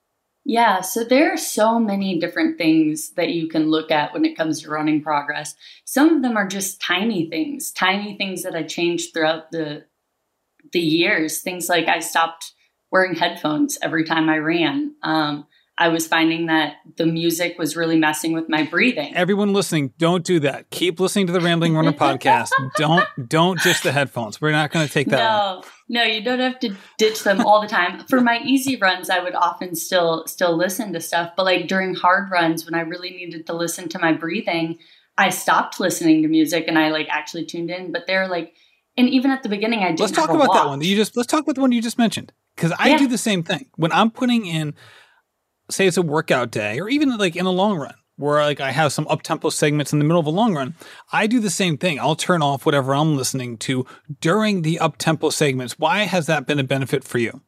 [0.46, 4.36] Yeah, so there are so many different things that you can look at when it
[4.36, 5.56] comes to running progress.
[5.86, 9.86] Some of them are just tiny things, tiny things that I changed throughout the
[10.74, 11.42] the years.
[11.42, 12.54] Things like I stopped
[12.92, 14.96] wearing headphones every time I ran.
[15.02, 19.16] Um, I was finding that the music was really messing with my breathing.
[19.16, 20.70] Everyone listening, don't do that.
[20.70, 22.52] Keep listening to the Rambling Runner podcast.
[22.78, 24.40] don't don't ditch the headphones.
[24.40, 25.18] We're not going to take that.
[25.18, 25.68] No, one.
[25.90, 28.06] no, you don't have to ditch them all the time.
[28.08, 31.96] For my easy runs, I would often still still listen to stuff, but like during
[31.96, 34.78] hard runs when I really needed to listen to my breathing,
[35.18, 37.92] I stopped listening to music and I like actually tuned in.
[37.92, 38.54] But they're like,
[38.96, 40.02] and even at the beginning, I didn't.
[40.02, 40.82] Let's talk about that one.
[40.82, 42.98] You just let's talk about the one you just mentioned because I yeah.
[42.98, 44.76] do the same thing when I'm putting in
[45.70, 48.72] say it's a workout day or even like in a long run where like I
[48.72, 50.76] have some up tempo segments in the middle of a long run,
[51.12, 52.00] I do the same thing.
[52.00, 53.86] I'll turn off whatever I'm listening to
[54.22, 55.80] during the up tempo segments.
[55.80, 57.42] Why has that been a benefit for you?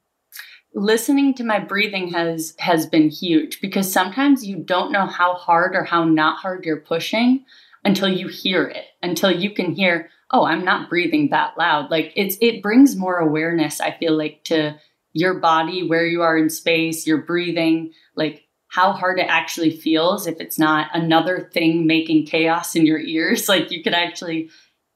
[0.73, 5.75] Listening to my breathing has has been huge because sometimes you don't know how hard
[5.75, 7.45] or how not hard you're pushing
[7.85, 11.91] until you hear it, until you can hear, oh, I'm not breathing that loud.
[11.91, 14.77] Like it's it brings more awareness, I feel like, to
[15.15, 20.27] your body, where you are in space, your breathing, like how hard it actually feels
[20.27, 23.47] if it's not another thing making chaos in your ears.
[23.55, 24.49] Like you can actually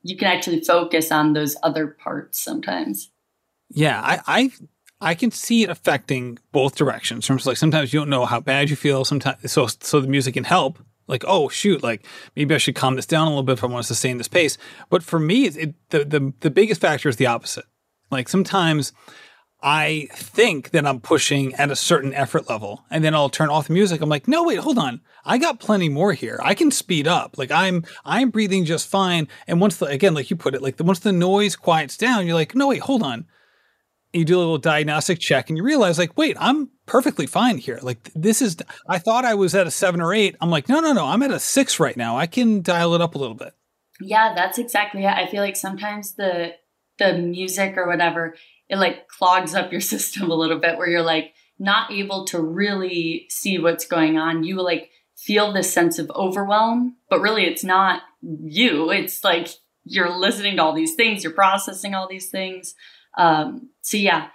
[0.03, 3.10] you can actually focus on those other parts sometimes.
[3.69, 4.51] Yeah, I I
[4.99, 7.25] I can see it affecting both directions.
[7.25, 9.05] Terms like sometimes you don't know how bad you feel.
[9.05, 10.79] Sometimes so so the music can help.
[11.08, 12.05] Like oh shoot, like
[12.36, 14.27] maybe I should calm this down a little bit if I want to sustain this
[14.27, 14.58] pace.
[14.89, 17.65] But for me, it, the the the biggest factor is the opposite.
[18.12, 18.91] Like sometimes
[19.62, 23.67] I think that I'm pushing at a certain effort level and then I'll turn off
[23.67, 24.02] the music.
[24.02, 25.02] I'm like, no, wait, hold on.
[25.26, 26.39] I got plenty more here.
[26.41, 27.38] I can speed up.
[27.38, 29.28] Like I'm, I'm breathing just fine.
[29.48, 32.26] And once the, again, like you put it, like the, once the noise quiets down,
[32.26, 33.26] you're like, no, wait, hold on.
[34.13, 37.80] You do a little diagnostic check and you realize like, wait, I'm perfectly fine here.
[37.82, 38.56] Like this is,
[38.88, 40.38] I thought I was at a seven or eight.
[40.39, 42.17] I'm like, no, no, no, I'm at a six right now.
[42.17, 43.54] I can dial it up a little bit.
[44.00, 45.13] Yeah, that's exactly it.
[45.13, 46.54] I feel like sometimes the,
[46.98, 48.36] the music or whatever
[48.69, 52.41] it like clogs up your system a little bit where you're like not able to
[52.41, 54.43] really see what's going on.
[54.43, 58.89] You like feel this sense of overwhelm, but really it's not you.
[58.89, 59.49] It's like
[59.84, 62.75] you're listening to all these things, you're processing all these things.
[63.17, 64.27] Um, so yeah,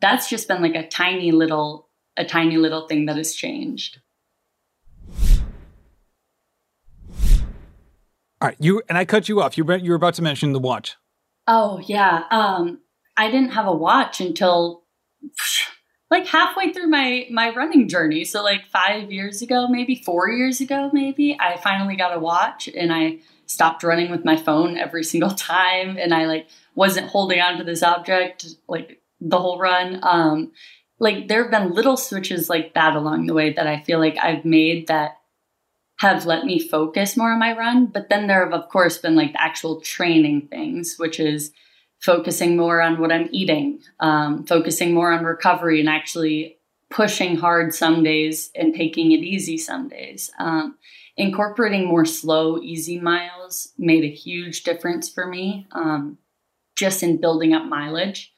[0.00, 3.98] that's just been like a tiny little, a tiny little thing that has changed.
[8.40, 9.56] All right, you and I cut you off.
[9.56, 10.96] You were, you were about to mention the watch.
[11.46, 12.24] Oh yeah.
[12.32, 12.80] Um,
[13.16, 14.82] I didn't have a watch until
[16.10, 18.24] like halfway through my my running journey.
[18.24, 22.68] So like 5 years ago, maybe 4 years ago maybe, I finally got a watch
[22.68, 27.40] and I stopped running with my phone every single time and I like wasn't holding
[27.40, 30.00] on to this object like the whole run.
[30.02, 30.52] Um
[30.98, 34.16] like there have been little switches like that along the way that I feel like
[34.22, 35.18] I've made that
[36.02, 37.86] have let me focus more on my run.
[37.86, 41.52] But then there have, of course, been like the actual training things, which is
[42.02, 46.58] focusing more on what I'm eating, um, focusing more on recovery, and actually
[46.90, 50.30] pushing hard some days and taking it easy some days.
[50.38, 50.76] Um,
[51.16, 56.18] incorporating more slow, easy miles made a huge difference for me um,
[56.76, 58.32] just in building up mileage.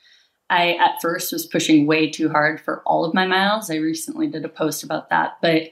[0.51, 3.71] I at first was pushing way too hard for all of my miles.
[3.71, 5.71] I recently did a post about that, but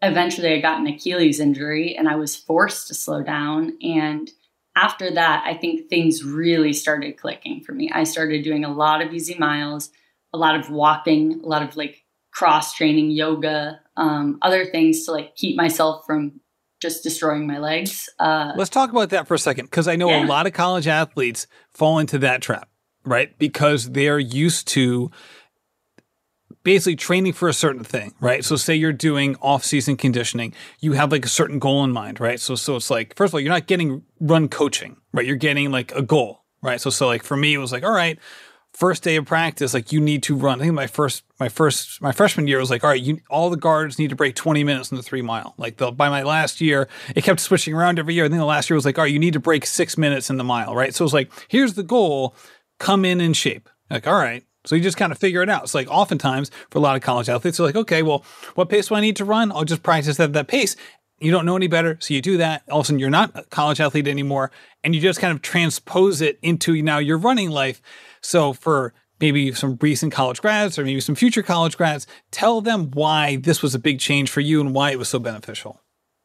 [0.00, 4.30] eventually I got an Achilles injury and I was forced to slow down and
[4.76, 7.90] after that, I think things really started clicking for me.
[7.92, 9.90] I started doing a lot of easy miles,
[10.32, 15.12] a lot of walking, a lot of like cross training, yoga, um, other things to
[15.12, 16.40] like keep myself from
[16.82, 18.08] just destroying my legs.
[18.18, 20.24] Uh, Let's talk about that for a second because I know yeah.
[20.24, 22.68] a lot of college athletes fall into that trap,
[23.04, 23.36] right?
[23.38, 25.10] Because they're used to
[26.66, 28.44] basically training for a certain thing, right?
[28.44, 32.40] So say you're doing off-season conditioning, you have like a certain goal in mind, right?
[32.40, 35.24] So so it's like first of all, you're not getting run coaching, right?
[35.24, 36.80] You're getting like a goal, right?
[36.80, 38.18] So so like for me, it was like, all right,
[38.72, 40.60] first day of practice, like you need to run.
[40.60, 43.48] I think my first my first my freshman year was like, all right, you all
[43.48, 45.54] the guards need to break 20 minutes in the three mile.
[45.58, 48.24] Like the, by my last year, it kept switching around every year.
[48.24, 50.30] I think the last year was like, all right, you need to break six minutes
[50.30, 50.92] in the mile, right?
[50.92, 52.34] So it's like, here's the goal,
[52.80, 53.68] come in in shape.
[53.88, 55.62] Like, all right, so you just kind of figure it out.
[55.64, 58.24] It's like oftentimes for a lot of college athletes, they're like, okay, well,
[58.54, 59.52] what pace do I need to run?
[59.52, 60.76] I'll just practice at that pace.
[61.18, 62.62] You don't know any better, so you do that.
[62.70, 64.50] All of a sudden, you're not a college athlete anymore,
[64.84, 67.80] and you just kind of transpose it into now your running life.
[68.20, 72.90] So for maybe some recent college grads or maybe some future college grads, tell them
[72.90, 75.80] why this was a big change for you and why it was so beneficial.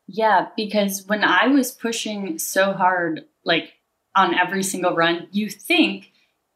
[0.08, 3.71] Yeah, because when I was pushing so hard, like
[4.15, 6.12] on every single run, you think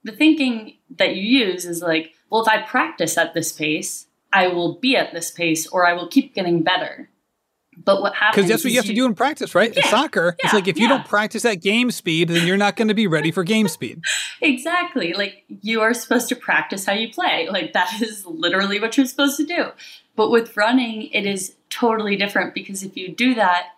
[0.06, 4.48] the thinking that you use is like, well, if I practice at this pace, I
[4.48, 7.10] will be at this pace or I will keep getting better.
[7.78, 8.36] But what happens?
[8.36, 9.74] Because that's what you have you, to do in practice, right?
[9.76, 10.98] Yeah, in soccer, yeah, it's like if you yeah.
[10.98, 14.02] don't practice at game speed, then you're not going to be ready for game speed.
[14.42, 15.14] Exactly.
[15.14, 17.48] Like you are supposed to practice how you play.
[17.50, 19.72] Like that is literally what you're supposed to do.
[20.16, 23.70] But with running, it is totally different because if you do that,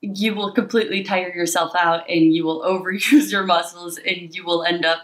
[0.00, 4.64] you will completely tire yourself out and you will overuse your muscles and you will
[4.64, 5.00] end up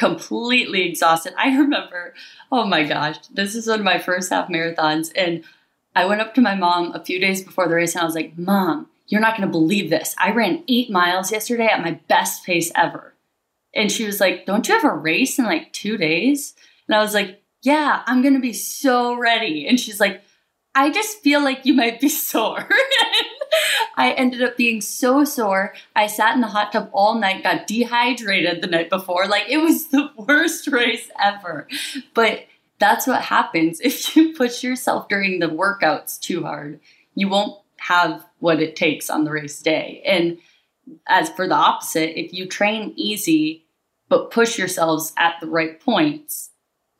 [0.00, 1.34] completely exhausted.
[1.36, 2.14] I remember,
[2.50, 5.12] oh my gosh, this is one of my first half marathons.
[5.14, 5.44] And
[5.94, 8.14] I went up to my mom a few days before the race and I was
[8.14, 10.14] like, Mom, you're not going to believe this.
[10.16, 13.12] I ran eight miles yesterday at my best pace ever.
[13.74, 16.54] And she was like, Don't you have a race in like two days?
[16.88, 19.68] And I was like, Yeah, I'm going to be so ready.
[19.68, 20.22] And she's like,
[20.74, 22.66] I just feel like you might be sore.
[24.00, 25.74] I ended up being so sore.
[25.94, 29.26] I sat in the hot tub all night, got dehydrated the night before.
[29.26, 31.68] Like it was the worst race ever.
[32.14, 32.46] But
[32.78, 36.80] that's what happens if you push yourself during the workouts too hard.
[37.14, 40.02] You won't have what it takes on the race day.
[40.06, 40.38] And
[41.06, 43.66] as for the opposite, if you train easy
[44.08, 46.50] but push yourselves at the right points,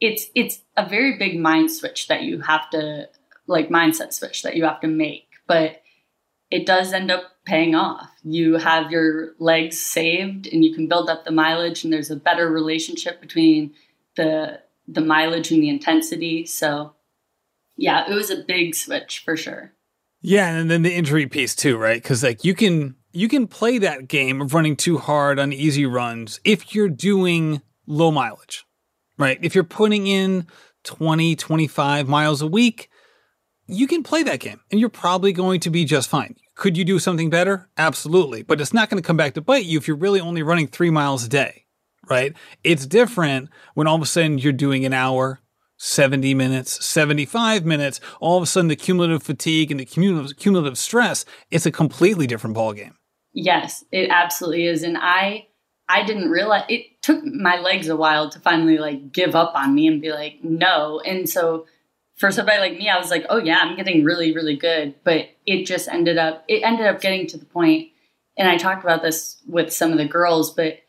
[0.01, 3.09] it's it's a very big mind switch that you have to
[3.47, 5.27] like mindset switch that you have to make.
[5.47, 5.81] But
[6.51, 8.11] it does end up paying off.
[8.23, 12.17] You have your legs saved and you can build up the mileage and there's a
[12.17, 13.75] better relationship between
[14.17, 16.45] the the mileage and the intensity.
[16.47, 16.95] So
[17.77, 19.73] yeah, it was a big switch for sure.
[20.23, 22.03] Yeah, and then the injury piece too, right?
[22.03, 25.87] Because like you can you can play that game of running too hard on easy
[25.87, 28.65] runs if you're doing low mileage,
[29.19, 29.39] right?
[29.43, 30.47] If you're putting in
[30.85, 32.91] 20, 25 miles a week,
[33.71, 36.37] you can play that game and you're probably going to be just fine.
[36.55, 37.69] Could you do something better?
[37.77, 38.43] Absolutely.
[38.43, 40.67] But it's not going to come back to bite you if you're really only running
[40.67, 41.65] three miles a day,
[42.09, 42.35] right?
[42.63, 45.41] It's different when all of a sudden you're doing an hour,
[45.79, 50.77] 70 minutes, 75 minutes, all of a sudden the cumulative fatigue and the cumulative, cumulative
[50.77, 52.93] stress, it's a completely different ballgame.
[53.33, 54.83] Yes, it absolutely is.
[54.83, 55.47] And I
[55.89, 59.75] I didn't realize it took my legs a while to finally like give up on
[59.75, 61.01] me and be like, no.
[61.01, 61.67] And so
[62.21, 64.95] for somebody like me, I was like, oh yeah, I'm getting really, really good.
[65.05, 67.89] But it just ended up it ended up getting to the point,
[68.37, 70.81] and I talked about this with some of the girls, but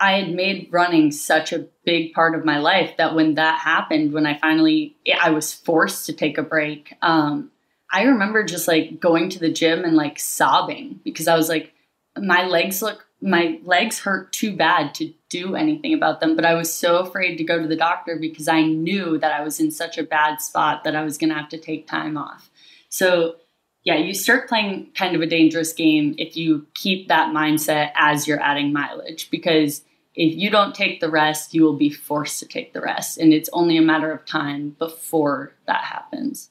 [0.00, 4.14] I had made running such a big part of my life that when that happened,
[4.14, 7.50] when I finally I was forced to take a break, um,
[7.92, 11.74] I remember just like going to the gym and like sobbing because I was like,
[12.16, 16.36] my legs look my legs hurt too bad to do anything about them.
[16.36, 19.42] But I was so afraid to go to the doctor because I knew that I
[19.42, 22.16] was in such a bad spot that I was going to have to take time
[22.16, 22.50] off.
[22.88, 23.36] So,
[23.84, 28.26] yeah, you start playing kind of a dangerous game if you keep that mindset as
[28.26, 29.82] you're adding mileage because
[30.14, 33.16] if you don't take the rest, you will be forced to take the rest.
[33.16, 36.50] And it's only a matter of time before that happens.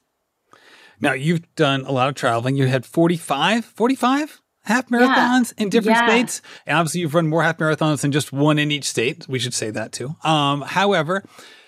[1.02, 2.56] Now, you've done a lot of traveling.
[2.56, 5.63] You had 45, 45 half marathons yeah.
[5.63, 6.08] in different yeah.
[6.08, 6.41] states.
[6.65, 9.28] And obviously, you've run more half marathons than just one in each state.
[9.28, 10.15] We should say that too.
[10.24, 11.24] Um, however,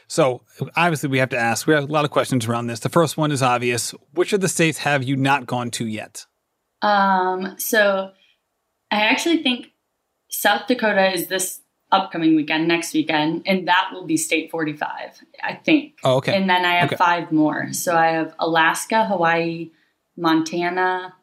[0.08, 0.42] so
[0.76, 2.82] obviously, we have to ask, we have a lot of questions around this.
[2.82, 3.92] The first one is obvious.
[4.14, 6.26] Which of the states have you not gone to yet?
[6.82, 8.12] Um, so
[8.92, 9.68] I actually think
[10.30, 14.90] South Dakota is this upcoming weekend, next weekend, and that will be state 45,
[15.44, 15.94] I think.
[16.04, 16.36] Oh, okay.
[16.36, 16.96] And then I have Okay.
[16.96, 17.74] five more.
[17.74, 19.72] So I have Alaska, Hawaii,
[20.18, 21.14] Montana,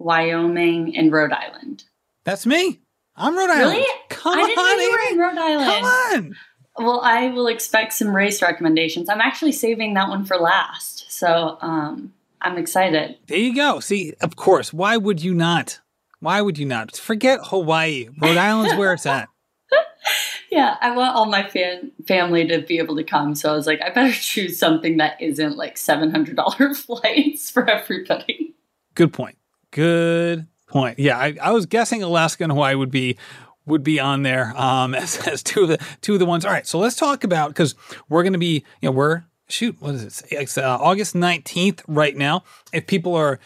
[0.00, 1.84] Wyoming, and Rhode Island.
[2.24, 2.80] That's me.
[3.16, 3.76] I'm Rhode Island.
[3.76, 3.86] Really?
[4.08, 5.70] Come I didn't on, know you were in Rhode Island.
[5.70, 6.36] Come on.
[6.84, 9.08] Well, I will expect some race recommendations.
[9.08, 11.12] I'm actually saving that one for last.
[11.12, 13.16] So um, I'm excited.
[13.26, 13.80] There you go.
[13.80, 14.72] See, of course.
[14.72, 15.80] Why would you not?
[16.20, 16.96] Why would you not?
[16.96, 18.08] Forget Hawaii.
[18.20, 19.28] Rhode Island's where it's at.
[20.50, 23.36] Yeah, I want all my fan- family to be able to come.
[23.36, 28.56] So I was like, I better choose something that isn't like $700 flights for everybody.
[28.96, 29.36] Good point.
[29.70, 30.98] Good point.
[30.98, 33.16] Yeah, I, I was guessing Alaska and Hawaii would be
[33.66, 36.44] would be on there um, as, as two of the two of the ones.
[36.44, 37.74] All right, so let's talk about because
[38.08, 40.22] we're going to be you know we're shoot what is it?
[40.30, 42.44] It's uh, August nineteenth right now.
[42.72, 43.38] If people are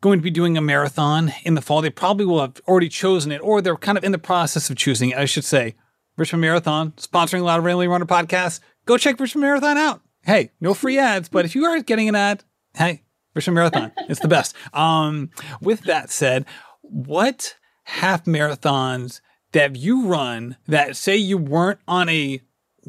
[0.00, 3.32] going to be doing a marathon in the fall, they probably will have already chosen
[3.32, 5.18] it, or they're kind of in the process of choosing it.
[5.18, 5.74] I should say.
[6.18, 8.60] Richmond Marathon sponsoring a lot of Rambling Runner podcasts.
[8.86, 10.00] Go check Richmond Marathon out.
[10.22, 12.42] Hey, no free ads, but if you are getting an ad,
[12.74, 13.02] hey,
[13.36, 13.92] Richmond Marathon.
[14.08, 14.56] it's the best.
[14.72, 15.30] Um,
[15.60, 16.46] with that said,
[16.82, 19.20] what half marathons
[19.52, 22.40] that you run that say you weren't on a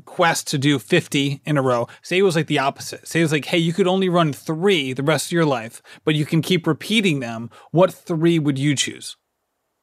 [0.06, 3.08] quest to do 50 in a row, say it was like the opposite.
[3.08, 5.82] Say it was like, hey, you could only run three the rest of your life,
[6.06, 7.50] but you can keep repeating them.
[7.72, 9.18] What three would you choose?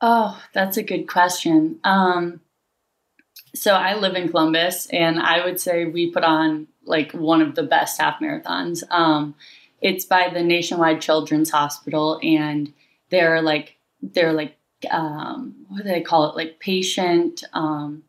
[0.00, 1.80] Oh, that's a good question.
[1.84, 2.40] Um,
[3.54, 7.54] so I live in Columbus, and I would say we put on like one of
[7.54, 8.82] the best half marathons.
[8.90, 9.34] Um,
[9.80, 12.72] it's by the Nationwide Children's Hospital, and
[13.10, 14.56] they're like they're like
[14.90, 16.36] um, what do they call it?
[16.36, 18.02] Like patient um,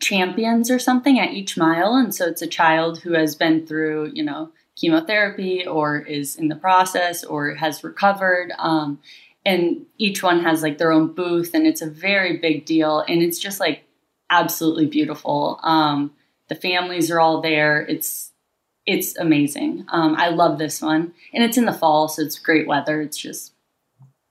[0.00, 4.12] champions or something at each mile, and so it's a child who has been through
[4.14, 8.52] you know chemotherapy or is in the process or has recovered.
[8.58, 9.00] Um,
[9.44, 13.22] and each one has like their own booth, and it's a very big deal, and
[13.22, 13.84] it's just like
[14.28, 15.58] absolutely beautiful.
[15.62, 16.12] Um,
[16.48, 17.80] the families are all there.
[17.82, 18.29] It's
[18.90, 19.86] it's amazing.
[19.88, 23.00] Um, I love this one, and it's in the fall, so it's great weather.
[23.00, 23.52] It's just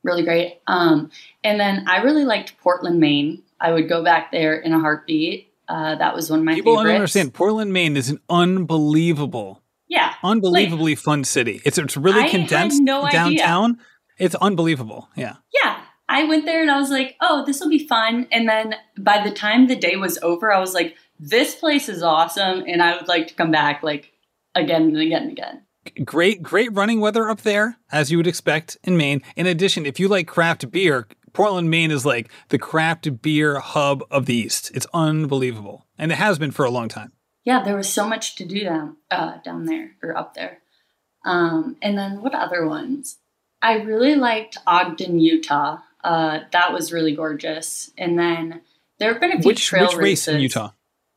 [0.04, 0.60] really great.
[0.68, 1.12] Um,
[1.44, 3.42] and then I really liked Portland, Maine.
[3.62, 5.52] I would go back there in a heartbeat.
[5.68, 6.88] Uh, that was one of my people favorites.
[6.88, 7.34] don't understand.
[7.34, 11.62] Portland, Maine is an unbelievable, yeah, unbelievably like, fun city.
[11.64, 13.72] It's it's really I condensed no downtown.
[13.72, 13.86] Idea.
[14.18, 15.08] It's unbelievable.
[15.16, 15.36] Yeah.
[15.54, 15.80] Yeah.
[16.10, 18.28] I went there and I was like, oh, this will be fun.
[18.32, 22.02] And then by the time the day was over, I was like, this place is
[22.02, 22.64] awesome.
[22.68, 24.12] And I would like to come back like
[24.56, 25.62] again and again and again.
[26.04, 29.22] Great, great running weather up there, as you would expect in Maine.
[29.36, 34.04] In addition, if you like craft beer, Portland, Maine is like the craft beer hub
[34.12, 34.72] of the East.
[34.74, 35.88] It's unbelievable.
[35.98, 37.14] And it has been for a long time.
[37.44, 40.60] Yeah, there was so much to do down uh, down there or up there.
[41.26, 43.18] Um, and then what other ones?
[43.62, 45.80] I really liked Ogden, Utah.
[46.04, 47.92] Uh, that was really gorgeous.
[47.98, 48.62] And then
[49.00, 50.72] there have been a few which, trail which race in Utah?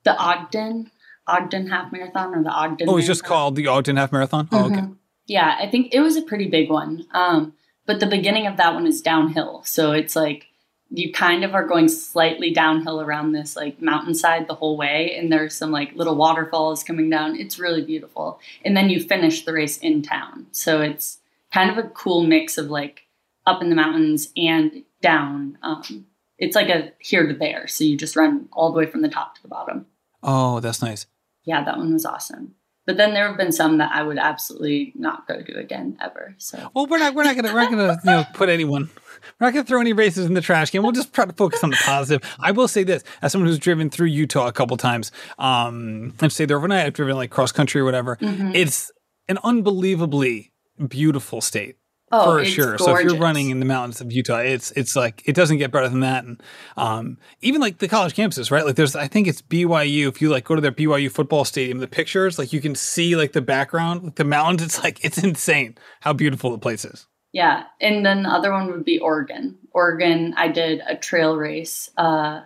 [0.04, 0.90] The Ogden,
[1.26, 2.88] Ogden Half Marathon or the Ogden.
[2.88, 4.48] Oh, it's just called the Ogden Half Marathon.
[4.52, 4.76] Oh, okay.
[4.76, 4.96] Mhm.
[5.26, 7.06] Yeah, I think it was a pretty big one.
[7.12, 7.54] Um,
[7.86, 10.46] but the beginning of that one is downhill, so it's like
[10.94, 15.32] you kind of are going slightly downhill around this like mountainside the whole way, and
[15.32, 17.36] there's some like little waterfalls coming down.
[17.36, 21.18] It's really beautiful, and then you finish the race in town, so it's
[21.52, 23.06] kind of a cool mix of like
[23.46, 25.56] up in the mountains and down.
[25.62, 26.06] Um,
[26.38, 29.08] it's like a here to there, so you just run all the way from the
[29.08, 29.86] top to the bottom.
[30.22, 31.06] Oh, that's nice.
[31.44, 32.54] Yeah, that one was awesome.
[32.84, 36.34] But then there have been some that I would absolutely not go to again ever.
[36.38, 38.90] So Well, we're not we're not gonna we're not gonna you know put anyone
[39.38, 40.82] we're not gonna throw any races in the trash can.
[40.82, 42.22] We'll just try to focus on the positive.
[42.40, 46.32] I will say this as someone who's driven through Utah a couple times, um, and
[46.32, 48.16] say there overnight I've driven like cross country or whatever.
[48.16, 48.52] Mhm.
[48.54, 48.90] It's
[49.28, 50.52] an unbelievably
[50.88, 51.76] beautiful state.
[52.12, 52.78] Oh, for sure.
[52.78, 55.70] So if you're running in the mountains of Utah, it's it's like it doesn't get
[55.70, 56.24] better than that.
[56.24, 56.42] And
[56.76, 58.64] um, even like the college campuses, right?
[58.64, 60.08] Like there's I think it's BYU.
[60.08, 63.16] If you like go to their BYU football stadium, the pictures like you can see
[63.16, 64.62] like the background, like the mountains.
[64.62, 67.06] It's like it's insane how beautiful the place is.
[67.32, 69.58] yeah, and then the other one would be Oregon.
[69.72, 72.42] Oregon, I did a trail race, uh,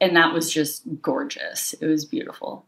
[0.00, 1.74] and that was just gorgeous.
[1.80, 2.66] It was beautiful.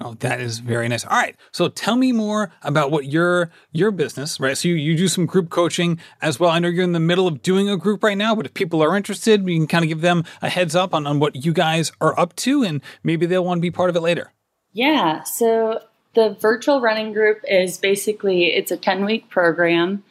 [0.00, 1.04] Oh, that is very nice.
[1.04, 1.36] All right.
[1.52, 4.56] So tell me more about what your your business, right?
[4.56, 6.50] So you, you do some group coaching as well.
[6.50, 8.82] I know you're in the middle of doing a group right now, but if people
[8.82, 11.52] are interested, we can kind of give them a heads up on, on what you
[11.52, 14.32] guys are up to and maybe they'll want to be part of it later.
[14.72, 15.80] Yeah, so
[16.14, 20.04] the virtual running group is basically it's a 10 week program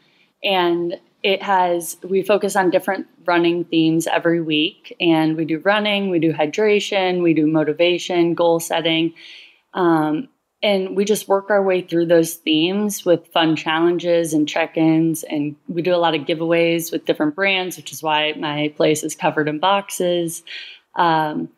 [0.43, 6.09] and it has we focus on different running themes every week and we do running,
[6.09, 9.13] we do hydration, we do motivation, goal setting.
[9.74, 10.30] Um,
[10.63, 15.24] and we just work our way through those themes with fun challenges and check-ins.
[15.24, 19.03] And we do a lot of giveaways with different brands which is why my place
[19.03, 20.43] is covered in boxes.
[20.95, 21.49] Um,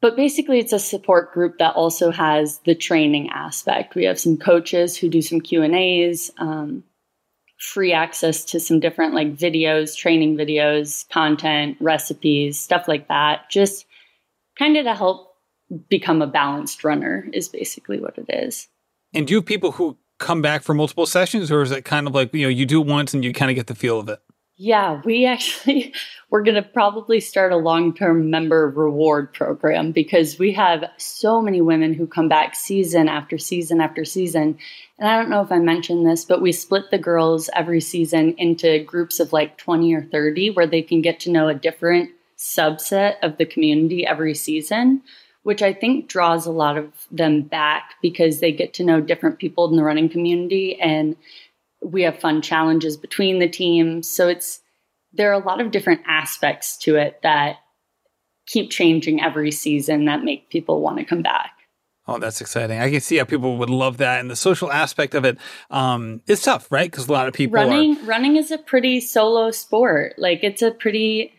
[0.00, 3.94] but basically it's a support group that also has the training aspect.
[3.94, 6.82] We have some coaches who do some q and a's um,
[7.58, 13.84] free access to some different like videos training videos content recipes stuff like that just
[14.58, 15.29] kind of to help
[15.88, 18.68] become a balanced runner is basically what it is
[19.14, 22.06] And do you have people who come back for multiple sessions or is it kind
[22.06, 23.98] of like, you know, you do it once and you kind of get the feel
[23.98, 24.20] of it?
[24.56, 25.94] Yeah, we actually
[26.28, 31.60] we're going to probably start a long-term member reward program because we have so many
[31.60, 34.58] women who come back season after season after season.
[34.98, 38.34] And I don't know if I mentioned this, but we split the girls every season
[38.36, 42.10] into groups of like 20 or 30 where they can get to know a different
[42.38, 45.02] subset of the community every season,
[45.42, 49.38] which I think draws a lot of them back because they get to know different
[49.38, 51.16] people in the running community and
[51.82, 54.08] we have fun challenges between the teams.
[54.08, 54.60] So it's
[55.12, 57.56] there are a lot of different aspects to it that
[58.46, 61.52] keep changing every season that make people want to come back.
[62.06, 62.78] Oh, that's exciting.
[62.78, 64.20] I can see how people would love that.
[64.20, 65.38] And the social aspect of it
[65.70, 66.90] um, is tough, right?
[66.90, 68.04] Because a lot of people running are...
[68.04, 70.14] running is a pretty solo sport.
[70.18, 71.32] Like it's a pretty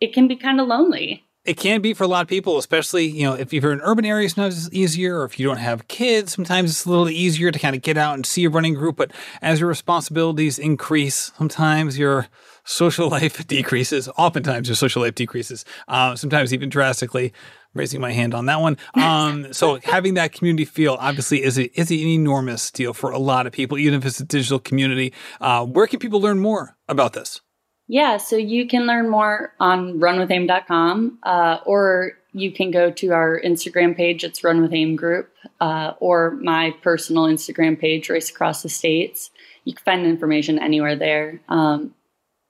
[0.00, 1.24] it can be kind of lonely.
[1.44, 4.06] It can be for a lot of people, especially, you know, if you're in urban
[4.06, 7.50] areas, not as easier, or if you don't have kids, sometimes it's a little easier
[7.50, 8.96] to kind of get out and see a running group.
[8.96, 9.10] But
[9.42, 12.28] as your responsibilities increase, sometimes your
[12.64, 14.08] social life decreases.
[14.16, 17.34] Oftentimes your social life decreases, uh, sometimes even drastically
[17.74, 18.78] raising my hand on that one.
[19.04, 23.18] Um, so having that community feel obviously is a, is an enormous deal for a
[23.18, 25.12] lot of people, even if it's a digital community.
[25.42, 27.42] Uh, where can people learn more about this?
[27.86, 33.40] Yeah, so you can learn more on runwithaim.com uh, or you can go to our
[33.40, 34.24] Instagram page.
[34.24, 35.30] It's Run with Aim Group
[35.60, 39.30] uh, or my personal Instagram page, Race Across the States.
[39.64, 41.40] You can find information anywhere there.
[41.48, 41.94] Um,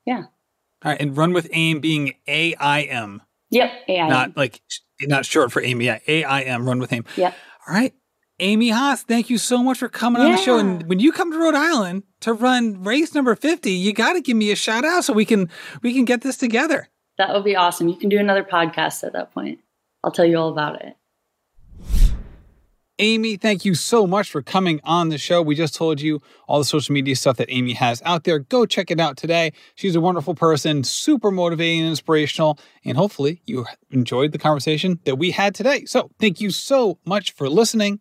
[0.07, 0.25] yeah.
[0.85, 3.23] All right, and Run with Aim being A I M.
[3.51, 4.11] Yep, A I M.
[4.11, 4.61] Not like
[5.03, 6.67] not short for aim, Yeah, A I M.
[6.67, 7.05] Run with Aim.
[7.17, 7.35] Yep.
[7.67, 7.95] All right.
[8.41, 10.29] Amy Haas, thank you so much for coming yeah.
[10.29, 10.59] on the show.
[10.59, 14.21] And when you come to Rhode Island to run race number 50, you got to
[14.21, 15.49] give me a shout out so we can
[15.83, 16.89] we can get this together.
[17.17, 17.89] That would be awesome.
[17.89, 19.61] You can do another podcast at that point.
[20.03, 20.97] I'll tell you all about it.
[23.01, 25.43] Amy, thank you so much for coming on the show.
[25.43, 28.39] We just told you all the social media stuff that Amy has out there.
[28.39, 29.53] Go check it out today.
[29.75, 32.59] She's a wonderful person, super motivating and inspirational.
[32.85, 35.85] And hopefully you enjoyed the conversation that we had today.
[35.87, 38.01] So thank you so much for listening